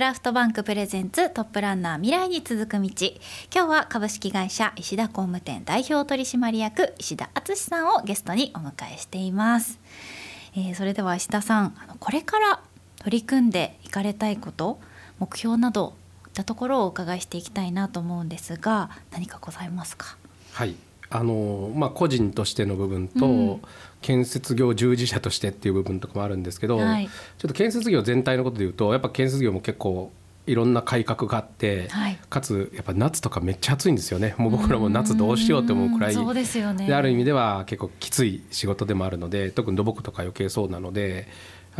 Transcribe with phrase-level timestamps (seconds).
[0.00, 2.88] クラフトバンクプレゼンツトップランナー未来に続く道。
[3.54, 9.78] 今日は株式会社石田工務店代表取締役石田敦さんをゲストにお迎えしています、
[10.56, 12.62] えー、それでは石田さんあのこれから
[12.96, 14.80] 取り組んでいかれたいこと
[15.18, 15.92] 目標など
[16.28, 20.16] いったところをお伺いしていきたいなと思うんですが何かございますか？
[20.54, 20.76] はい。
[21.12, 23.60] あのまあ、個人としての部分と、うん、
[24.00, 30.12] 建設業従事者としてっていう部分とかもあるんですけど、はい、ちょっと建設業全体のことでいうとやっぱ建設業も結構
[30.46, 34.34] いろんな改革があって、はい、かつやっぱ夏とかめっちゃ暑いんですよね。
[34.38, 36.34] もう僕らも夏どうしようって思うくらい。
[36.34, 41.28] ですよ、ね、である意味では結構きつい仕事でもあるので特に土木とか余計そうなので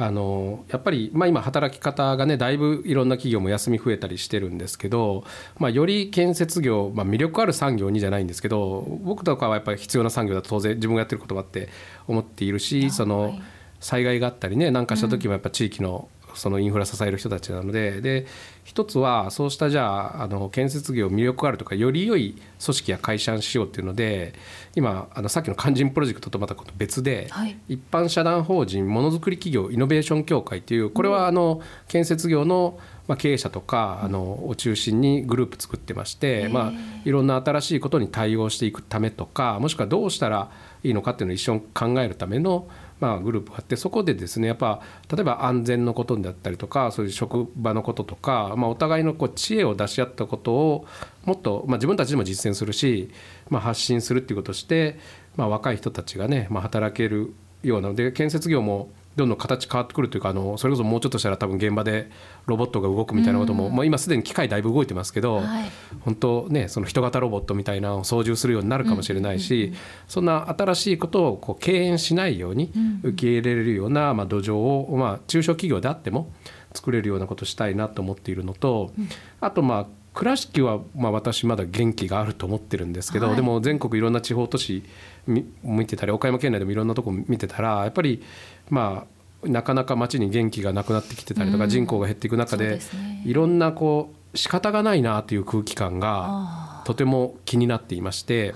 [0.00, 5.24] あのやっぱり、まあ、今働き方がねだいぶいろんな企業も休み増えたりしてるんですけど、
[5.58, 11.68] まあ、より建設業、まあ、魅力ある産業にじゃないんですけど僕とかはやっぱり必要な産業だと当然自分がやってることもあって
[12.08, 13.38] 思っているしその
[13.78, 18.26] 災害があったりね何かした時もやっぱ地域のそのインフラ支える人たちなのでで
[18.64, 24.34] 一つはそうしたじゃああの建設業魅力あるとかより良い組織や会社にしようっていうので
[24.74, 32.78] 今あのさっきの肝心プロジェクトとまた別で、はい、一般社団法人ものづくり企業イノベーション協会っていうこれはあの建設業の
[33.10, 36.72] まあ、経営者とかあのを中心にグループ作ってまして、まあ、
[37.04, 40.52] いろんな新しいことに対応していくためとかもしくはどうしたら
[40.84, 42.68] いいのかっていうのを一緒に考えるための
[43.00, 50.86] まあ、グループがあってそこでですねやっぱ例えば安全のことだったりとかそういう職場のこととか、まあ、お互いのこう知恵を出し合ったことを
[51.24, 53.10] もっと、まあ、自分たちでも実践するし、
[53.48, 54.98] まあ、発信するっていうことをして、
[55.36, 62.10] まあ、若い人たちがね、まあ、働けるようなので建設業もどんどん形変わってくるというかあのそれこそもうちょっとしたら多分現場で
[62.46, 69.72] ロボットが動くみたいなことも、まあ、今すでに機械だいぶ動いてますけど、はい、本当ねその人型ロボットみたいなのを操縦するようになるかもしれないし、
[70.06, 72.72] そんな新しいことをこう敬遠しないように
[73.02, 76.32] 受け入れれるような、まあ、土壌を、まあ、中小企業であっても
[76.72, 78.92] 作れるようなことしたいなと思っているのと、
[79.40, 84.82] あとまあ倉敷はまあ私まだ元気があると思ってるんですけど、はい、でも全国いろんな地方都市
[85.26, 88.22] 見てたり岡山県内でもいろんなとこ見てたらやっぱり
[88.68, 89.06] ま
[89.44, 92.78] あなかなか町に元気がなくなってきてたりとか、人口が減っていく中で
[93.24, 98.54] いろんなこう仕方がないなという空気感がとても気になっていまして。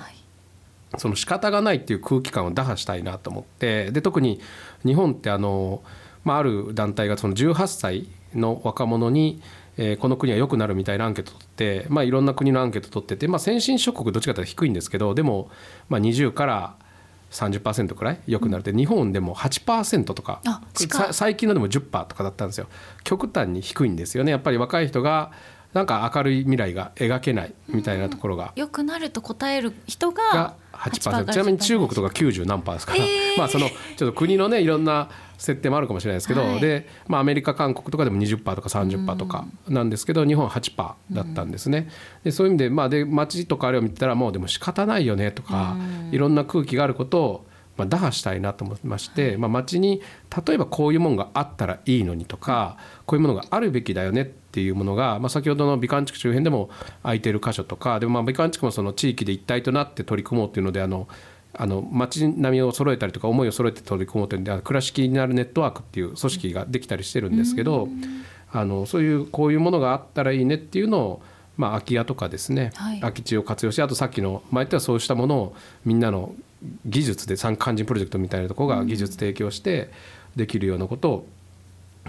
[0.96, 4.40] その仕方がないっていう空気感を打破したいなと思ってで特に
[4.84, 5.82] 日本ってあの、
[6.24, 9.40] まあ、ある団体がその18歳の若者に、
[9.76, 15.50] えー、この国は良くなるみたいなアンケート取って、まあ、いろんな国のアンケート取ってて、まあ、先進諸国どっちかというと低いんですけどでも、
[15.88, 16.76] まあ、20から
[17.30, 20.40] 30%くらい良くなるで、日本でも8%とか
[21.10, 22.68] 最近のでも10%とかだったんですよ。
[23.02, 24.30] 極端に低いんですよね。
[24.30, 25.32] やっぱり若い人が
[25.72, 28.52] なんか明るい未来が描けないみたいなところが。
[28.54, 35.08] 良くなると答える人が8%ちなみに中国とか90何パーですから、えー、 まあそのちょっと国のねいろんな
[35.38, 39.44] 設定もあるかもしれないですけど、はい、で、まあ、アメリカ韓国とかでも20%とか30%とか。
[39.68, 41.88] なんですけど、日本は8%だったんですね。
[42.22, 45.76] でそういう意味で,、まあ、で街とかあれを見てたらもうでも仕方ないよねとか、
[46.12, 47.46] いろんな空気があることを
[47.76, 50.00] まあ、打破したいなと思いまして、まあ、町に
[50.46, 52.76] 例えばこういうものがあったらいいのにとか
[53.06, 56.70] こういうものがあるべきだよねっていうものが、まあ、先ほどの美観地区周辺でも
[57.02, 61.08] 空いてる箇所とかでもまあ美観地区もその地域で一体となって取り組もうっていうのであの
[61.56, 67.88] あの街並みを揃えたりとか思いを揃えて取り組もうというので倉敷になるネットワークっていう組織ができたりしてるんですけど、
[68.50, 71.22] あのそういうこういうものがあったらいいねっていうのを
[71.56, 76.34] まあ、空き家とかですね、はい、空き地を活用してあとさっきの前ってはそうしたものをみんなの
[76.86, 79.90] 技術で産官人プロジェクトみたいなところが技術提供して
[80.34, 81.26] できるようなことを、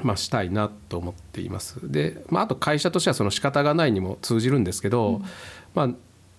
[0.01, 1.79] まあ、したいなと思っています。
[1.91, 5.25] で、まあ、あと会社としてはその仕方がないにも通じるんですけど、うん、
[5.73, 5.89] まあ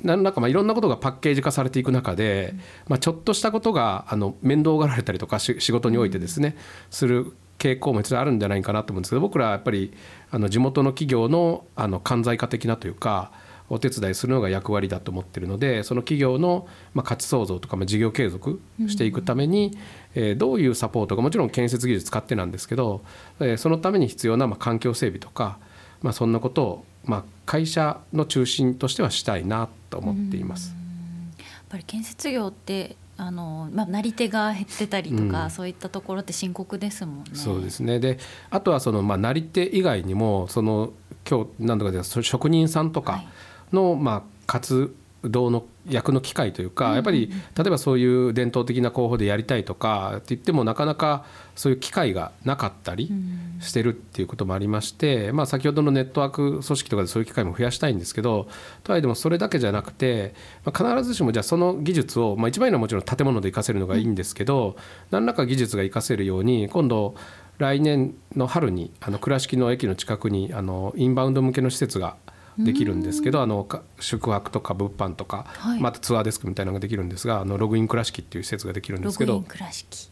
[0.02, 2.54] 何らかまあいろんなことがパッケージ化されていく中で、
[2.86, 6.56] まあ、ちょっとしたことがあの面倒がられたりとか仕事においてですね
[6.90, 9.92] する傾向もあるんじゃないかなと思うんですけど僕らはやっぱり
[10.30, 13.32] あの地元の企業のあの寛在化的なというか
[13.68, 19.76] お手伝いするのが役割だと思ってるのでその企業のまあ価値創造とかまあ事業継続していくために、
[20.14, 23.02] えどういうサポートがもちろん建設技術使ってなんですけど、
[23.40, 25.58] えそのために必要なまあ環境整備とか、
[26.02, 30.74] まあ、そんなことをまあ会社の中心としてはしたいなと思っています。
[31.38, 37.24] やっぱり建設業ってあのまあ、なり手が減ってたりとか、うん、そういったところって深刻ですもんね。
[37.32, 37.98] そうですね。
[37.98, 38.18] で
[38.50, 40.92] あとはその、まあ、なり手以外にもその
[41.28, 43.24] 今日何とかで職人さんとか
[43.72, 44.94] の、はい、まあ、活
[45.30, 51.24] 動の役の機会というか、やっぱり例えばそういう伝統的な工法でやりたいとかって言ってもなかなか
[51.54, 53.10] そういう機会がなかったり
[53.60, 58.48] してるっていうこともありまして、まあ、先ほどのネットワーク組織とかでそういう機会も増やしたいんですけど
[58.84, 60.34] とはいえでもそれだけじゃなくて、
[60.64, 64.76] まあ、必ずしもじゃあその技術を、まあ、一番いいのはもちろん建物で活かせるのがいいんですけど
[65.10, 67.14] 何らか技術が活かせるように今度
[67.58, 72.16] 来年の春にあの倉敷の駅の近くにあのインバウンド向けの施設が
[72.58, 75.80] できるんですけどあのか宿泊とか物販とか、はい。
[75.80, 80.10] またツアーデスクみたいなのができるんですがあのログイン倉敷っていう施設ができるんですけどログイン倉敷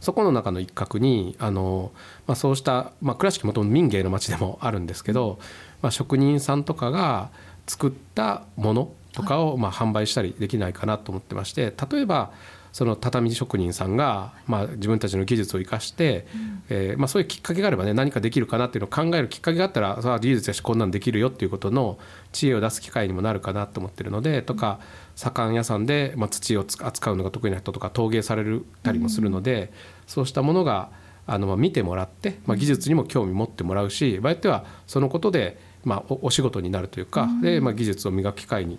[0.00, 1.90] そこの中の一角にあの、
[2.26, 5.38] まあ、そうした、まあ、倉敷もともと民芸の町でもあるんですけど、
[5.82, 7.30] まあ、職人さんとかが
[7.66, 12.32] 作ったものとかを、まあ、販売したりできないかなと思ってまして例えば
[12.76, 16.26] その畳職人さんが、まあ、自分たちの技術を生かして、
[16.68, 21.98] えーまあ、そういうきっかけがあればね何かできるかなっていうのを考えるきっかけがあったらさあ技術だしこんなんできるよっていうことの
[22.32, 24.78] 知恵を出す機会にもなるかなと思ってるのでとか
[25.14, 29.72] 左官屋さんで、まあ、土をつ扱うのが得意な人とか陶芸されるたりもするので、
[30.06, 30.90] そうしたものが
[31.26, 38.78] あのまあ見てもらって、まあ、技術にも興味持ってもらうし場合によってはそのことで、まあ、おお仕事になるというか、でまあ、技術を磨く機会に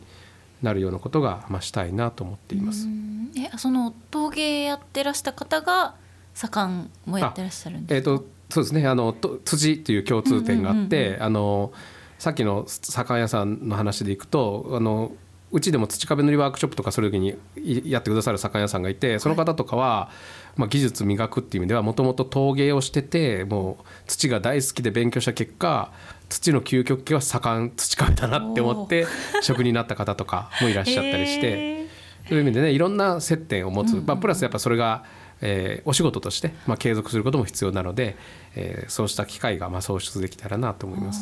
[0.62, 2.86] なるようなことが、まあ、したいなと思っています。
[2.86, 3.31] うん。
[3.38, 5.95] えその陶芸やってらした方が
[6.33, 8.12] 左官もやってらっしゃるんですか？
[8.12, 8.88] えー、とそうですね。
[8.88, 11.71] あのと土っていう共通点があって、あの
[12.18, 15.12] さっきの酒屋さんの話でいくとあの
[15.51, 20.09] うちでも土壁塗りワークショップとかする時にいやってくださる酒屋さんがいてその方とかは、
[20.55, 25.91] まあ、技術磨くっていう意味ではもともと陶芸をしててもう土が大好きで勉強した結果
[26.27, 29.07] 土の究極系は盛ん土壁だなって思って
[29.41, 31.88] 職人になった方とかもいらっしゃったりして。
[32.27, 35.05] そういう意味でねいろんな接点を持つ、まあ、プラスやっぱそれが、
[35.39, 38.17] えーお仕事として、まあ、継続することも必要なので、
[38.55, 41.21] えーそうした機会がまあ創出できたらなと思います。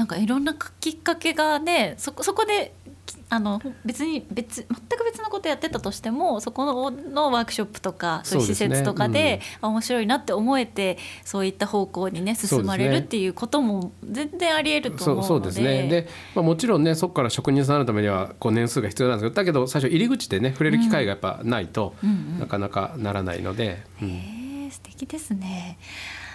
[0.00, 2.79] なんかいろんなきっかけがねそこそこでき
[3.28, 15.28] あの別に別全く別のことやってたとしてもそこののワークショップとかそういう施設とかで、あ面白いなって思えてそういった方向にね進まれるっていうことも全然ありえると思うので。
[15.28, 15.88] そうですね。
[15.88, 22.10] で、まあ、もちろんねそこから職人さんになるためにはこう年数が必要なんですけどだけど最初入り口でね触れる機会がやっぱないと、うん。
[22.10, 24.08] うんなかなかならないので、うん。
[24.08, 25.78] へえ素敵ですね。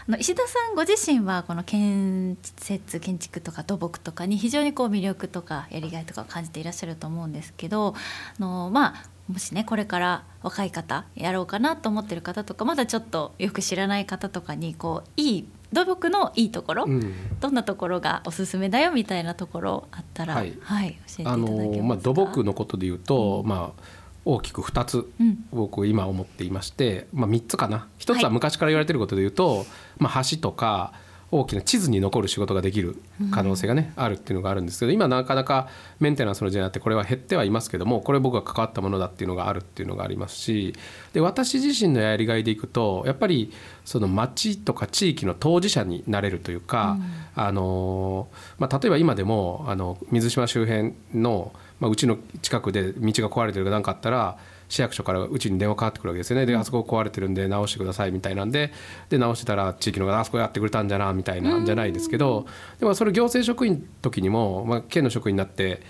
[0.08, 7.96] あの石田さんご自身はこの建設建築とか土木とかに非常にこう魅力とかやりがいとかを感じていらっしゃると思うんですけど
[8.38, 21.78] あのまあもしねこれから若い方やろうかなと思ってる方とかまだちょっとよく知らない方とかにこういい土木のいいところ、うんどんなところがおすすめだよみたいなところあったら、ははい教えていただけますか。
[21.78, 23.84] のまあ、土木のことで言うと、まあ、
[24.26, 25.46] 大きく2つうん。
[25.52, 27.88] 僕今思っていまして、まあ、3つかな。
[28.00, 29.66] 1つは昔から言われてることで言うと、
[29.98, 30.94] まあ、橋とか
[31.40, 32.96] 大きな地図に残る仕事ができる
[33.32, 35.68] 可能性がね、あるっていうのがあるんですけど今なかなか
[36.00, 40.74] メンテナンスの時代になってこれは減ってはいますけどもこれ僕が関わったものだっていうのがあるっていうのがありますし
[41.14, 43.52] で私自身のやりがいでいくとやっぱり
[43.84, 46.98] その町とか地域の当事者になれるというか、
[47.36, 48.28] あの
[48.58, 54.38] まあ、例えば今でもあの水島周辺の、まあ、うちの近くで道が壊れてるか何かあったら
[54.68, 56.46] 市役所からうちに電話かかってくるわけですよね。
[56.46, 58.72] であそこ壊れてるんで直してくださいみたいなんで。
[59.10, 62.46] で直してたら地域の方があそこやってくれたんじゃなみたいなんじゃないですけど。
[62.80, 65.82] でもそれ行政職員の時にも、まあ、県の職員になって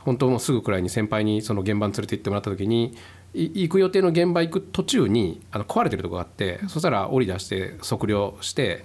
[0.00, 2.96] 本当もうすぐくらいに先輩にその現場に連れて行ってもらった時に
[3.34, 8.84] い行く予定の現場行く途中にあの壊れてるとこがあってそしたら降り出して測量して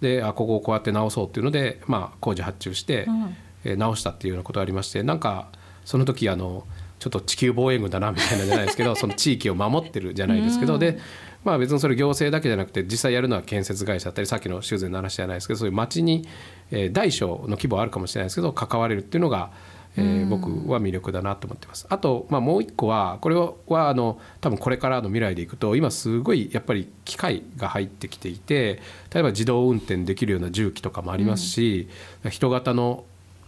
[0.00, 3.36] であここをこうやって直そうっていうので、まあ、工事発注して、うん。
[3.64, 5.48] えー直したっていうようなことがありましてなんか
[5.84, 6.64] その時あの
[7.02, 11.00] ちょっと地球防衛軍だなみたいなんじゃないですけど その地域を守ってるじゃないですけど、で
[11.42, 16.28] まあ別にそれ行政だけじゃなくて実際やるのは建設会社だったりさっきの修繕の話じゃないですけどそういう町に、
[16.70, 19.50] えー大小の規模はあるかもしれないですけど関われるっていうのが、
[19.96, 21.86] えー僕は魅力だなと思ってます。
[21.90, 28.80] あと、まあ、もう一個はこれはあの多分これからの未来でいくと今すごいやっぱり機械が入ってきていて
[29.12, 31.88] 例えば自動運転できるような重機とかもありますし、
[32.30, 33.04] 人型の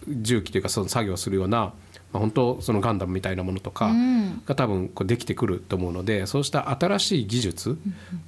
[0.09, 1.73] 重機というかその作業をするような、
[2.15, 7.79] まあ、本当そのガンダムみたいなものとかうんが多分こうできてくると思うのでそうした新しい技術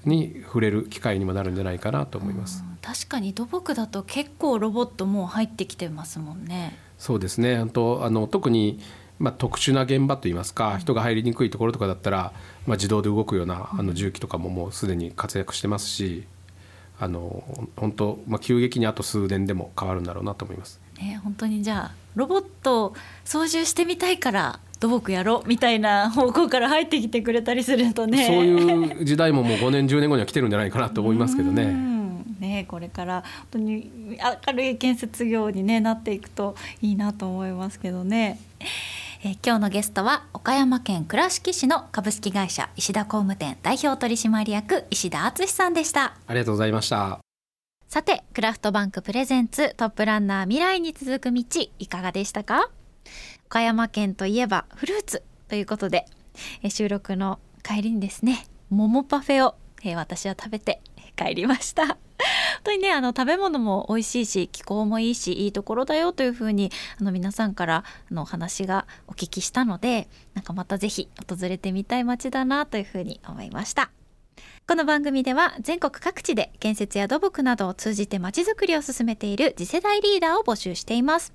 [0.05, 2.65] に触れる機会にもなるんじゃないかなと思います。
[2.83, 6.77] 確かに土木だと結構ロボットもう入ってきてますもんね。
[6.99, 8.81] そうですね本当あの特に、
[9.21, 12.33] まあ、特殊な現場といいますか人が入りにくいところとかだったら、
[12.67, 16.27] まあ、自動で動くようなあの重機とかももうすでに活躍してますし
[16.99, 17.45] あの
[17.77, 20.81] 本当、まあ、急激にあと数年でも変わるんだろうなと思います。
[20.99, 28.27] ね本当にじゃあロボット操縦してみたいから土木やろうみたいな方向から入ってきてくれたりするとね。
[28.27, 31.65] そういう時代ももう5年10年後には来てるんじゃないかなと思いますけどうね。
[31.65, 33.91] んねこれから本当に
[34.47, 38.39] 明るい建設業に、ね、なっていくといいなと思いますけどね。
[38.61, 46.15] えー今日のゲストは岡山県倉敷市の株式会社石田工務店代表取締役石田敦さんでした。
[46.27, 47.26] ありがとうございました。
[47.89, 51.45] さてクラフトバンクプレゼンツトップランナー未来に続く道
[51.79, 52.69] いかがでしたか？
[53.47, 56.05] 岡山県といえばフルーツということで
[56.69, 59.55] 収録の帰りにですね桃パフェを、
[59.95, 60.83] 私は食べて
[61.17, 61.87] 帰りました。
[61.87, 61.97] 本
[62.65, 73.93] 当にねあの食べ物も美味しいし気候もいいしいいところだよというふうにあの皆さんからのお話がお聞きしたのでなんかまたぜひ訪れてみたい街だなというふうに思いました。
[74.69, 81.33] この番組では全国各地で建設や土木などを通じてまちづくりを進めている次世代リーダーを募集しています。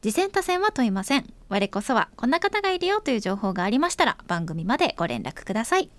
[0.00, 1.30] 次戦多戦は問いません。
[1.50, 5.90] 我こそはこんな方がいるよという情報がありましたら番組までご連絡ください。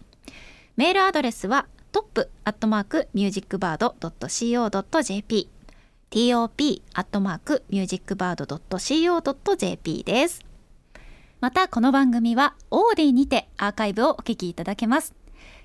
[0.75, 5.49] メールアドレスはトップアットマークミュージックバード .co.jp
[6.09, 10.43] top アットマークミュージックバード .co.jp です。
[11.41, 15.20] またこの番組はオーディにてアーカイブをお聞きいただけます。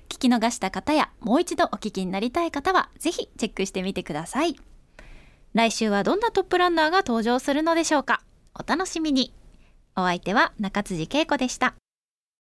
[0.09, 4.55] 聞き逃した方やもう一度お聞きになりたい方はぜひチェックしてみてください。
[5.53, 8.21] 来週はどんなトップランナーが登場するのでしょうか。
[8.53, 9.33] お楽しみに。
[9.95, 11.73] お相手は中辻恵子でした。